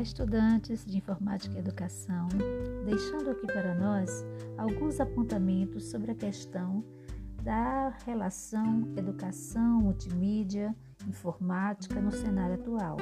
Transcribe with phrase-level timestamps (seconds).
[0.00, 2.28] estudantes de Informática e Educação,
[2.84, 4.24] deixando aqui para nós
[4.56, 6.84] alguns apontamentos sobre a questão
[7.42, 10.74] da relação educação, multimídia,
[11.06, 12.96] informática no cenário atual,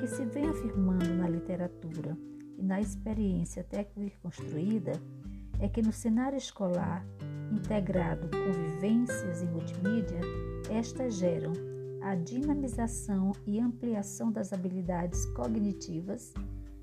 [0.00, 2.16] que se vem afirmando na literatura
[2.58, 4.92] e na experiência técnica construída
[5.60, 7.06] é que no cenário escolar,
[7.52, 10.20] integrado com vivências e multimídia,
[10.70, 11.52] estas geram
[12.04, 16.34] a dinamização e ampliação das habilidades cognitivas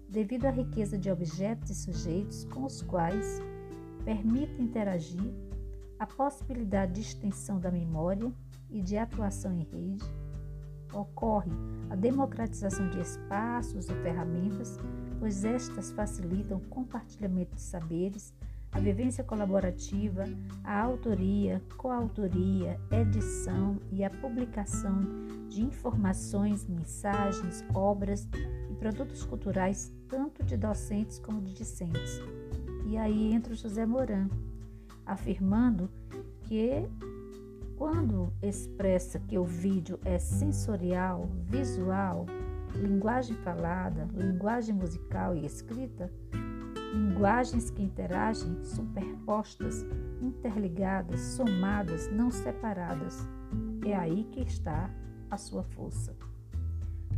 [0.10, 3.40] devido à riqueza de objetos e sujeitos com os quais
[4.04, 5.32] permite interagir,
[6.00, 8.34] a possibilidade de extensão da memória
[8.72, 10.04] e de atuação em rede,
[10.92, 11.52] ocorre
[11.92, 14.80] a democratização de espaços e ferramentas,
[15.20, 18.34] pois estas facilitam o compartilhamento de saberes
[18.72, 20.24] a vivência colaborativa,
[20.64, 25.02] a autoria, coautoria, edição e a publicação
[25.50, 28.28] de informações, mensagens, obras
[28.70, 32.22] e produtos culturais, tanto de docentes como de discentes.
[32.86, 34.30] E aí entra o José Moran,
[35.06, 35.90] afirmando
[36.44, 36.88] que
[37.78, 42.26] quando expressa que o vídeo é sensorial, visual,
[42.76, 46.12] linguagem falada, linguagem musical e escrita,
[46.94, 49.86] Linguagens que interagem, superpostas,
[50.22, 53.26] interligadas, somadas, não separadas.
[53.86, 54.90] É aí que está
[55.30, 56.16] a sua força.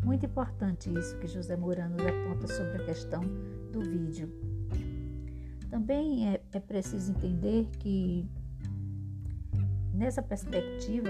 [0.03, 3.21] Muito importante isso que José Murano aponta sobre a questão
[3.71, 4.30] do vídeo.
[5.69, 8.30] Também é, é preciso entender que,
[9.93, 11.09] nessa perspectiva,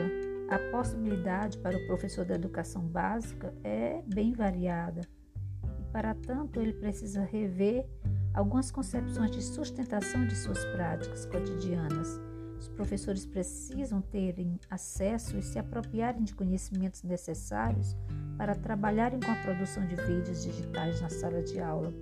[0.50, 5.02] a possibilidade para o professor da educação básica é bem variada.
[5.80, 7.86] E, para tanto, ele precisa rever
[8.34, 12.20] algumas concepções de sustentação de suas práticas cotidianas.
[12.58, 17.96] Os professores precisam terem acesso e se apropriarem de conhecimentos necessários
[18.38, 21.94] para trabalharem com a produção de vídeos digitais na sala de aula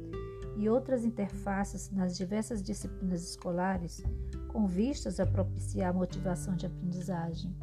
[0.57, 4.03] e outras interfaces nas diversas disciplinas escolares,
[4.49, 7.55] com vistas a propiciar a motivação de aprendizagem.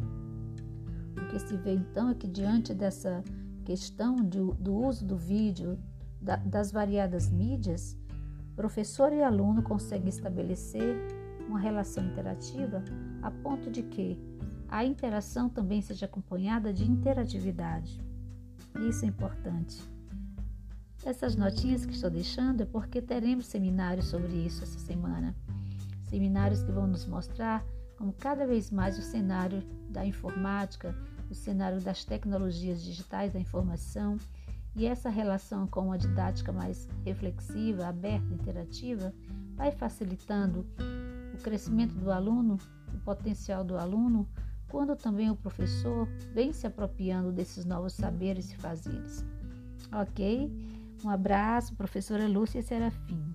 [1.17, 3.23] O que se vê então é que, diante dessa
[3.65, 5.79] questão de, do uso do vídeo,
[6.21, 7.97] da, das variadas mídias,
[8.59, 10.97] Professor e aluno conseguem estabelecer
[11.49, 12.83] uma relação interativa
[13.23, 14.19] a ponto de que
[14.69, 18.05] a interação também seja acompanhada de interatividade.
[18.89, 19.81] Isso é importante.
[21.05, 25.37] Essas notinhas que estou deixando é porque teremos seminários sobre isso essa semana.
[26.11, 27.65] Seminários que vão nos mostrar
[27.97, 30.97] como cada vez mais o cenário da informática,
[31.31, 34.19] o cenário das tecnologias digitais da informação
[34.79, 39.13] e essa relação com uma didática mais reflexiva, aberta, interativa,
[39.57, 40.65] vai facilitando
[41.35, 42.59] o crescimento do aluno,
[42.95, 44.29] o potencial do aluno,
[44.69, 49.27] quando também o professor vem se apropriando desses novos saberes e fazeres.
[49.93, 50.49] Ok?
[51.05, 53.35] Um abraço, professora Lúcia Serafim.